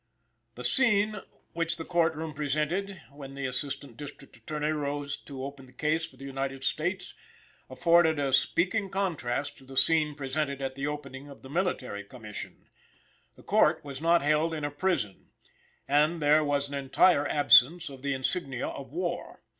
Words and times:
The 0.55 0.63
scene 0.63 1.17
which 1.53 1.77
the 1.77 1.85
court 1.85 2.15
room 2.15 2.33
presented, 2.33 2.99
when 3.11 3.35
the 3.35 3.45
Assistant 3.45 3.97
District 3.97 4.35
Attorney 4.35 4.69
arose 4.71 5.15
to 5.25 5.43
open 5.43 5.67
the 5.67 5.71
case 5.73 6.07
for 6.07 6.17
the 6.17 6.25
United 6.25 6.63
States, 6.63 7.13
afforded 7.69 8.17
a 8.17 8.33
speaking 8.33 8.89
contrast 8.89 9.59
to 9.59 9.63
the 9.63 9.77
scene 9.77 10.15
presented 10.15 10.59
at 10.59 10.73
the 10.73 10.87
opening 10.87 11.29
of 11.29 11.43
the 11.43 11.51
Military 11.51 12.03
Commission. 12.03 12.67
The 13.35 13.43
Court 13.43 13.85
was 13.85 14.01
not 14.01 14.23
held 14.23 14.55
in 14.55 14.63
a 14.65 14.71
prison, 14.71 15.27
and 15.87 16.19
there 16.19 16.43
was 16.43 16.67
an 16.67 16.73
entire 16.73 17.27
absence 17.27 17.87
of 17.87 18.01
the 18.01 18.15
insignia 18.15 18.69
of 18.69 18.95
war. 18.95 19.43